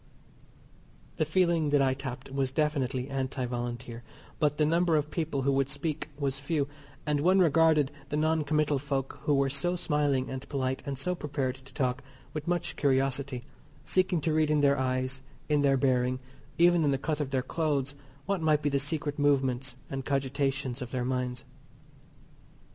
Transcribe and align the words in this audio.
The 1.17 1.25
feeling 1.25 1.69
that 1.69 1.81
I 1.83 1.93
tapped 1.93 2.31
was 2.31 2.49
definitely 2.51 3.07
Anti 3.07 3.45
Volunteer, 3.45 4.01
but 4.39 4.57
the 4.57 4.65
number 4.65 4.95
of 4.95 5.11
people 5.11 5.43
who 5.43 5.51
would 5.51 5.69
speak 5.69 6.09
was 6.17 6.39
few, 6.39 6.67
and 7.05 7.21
one 7.21 7.37
regarded 7.37 7.91
the 8.09 8.17
noncommital 8.17 8.79
folk 8.79 9.19
who 9.25 9.35
were 9.35 9.47
so 9.51 9.75
smiling 9.75 10.27
and 10.27 10.49
polite, 10.49 10.81
and 10.87 10.97
so 10.97 11.13
prepared 11.13 11.53
to 11.57 11.73
talk, 11.75 12.03
with 12.33 12.47
much 12.47 12.77
curiosity, 12.77 13.43
seeking 13.85 14.21
to 14.21 14.33
read 14.33 14.49
in 14.49 14.61
their 14.61 14.79
eyes, 14.79 15.21
in 15.49 15.61
their 15.61 15.77
bearing, 15.77 16.17
even 16.57 16.83
in 16.83 16.89
the 16.89 16.97
cut 16.97 17.19
of 17.21 17.29
their 17.29 17.43
clothes 17.43 17.93
what 18.25 18.41
might 18.41 18.63
be 18.63 18.69
the 18.69 18.79
secret 18.79 19.19
movements 19.19 19.75
and 19.87 20.03
cogitations 20.03 20.81
of 20.81 20.89
their 20.89 21.05
minds. 21.05 21.45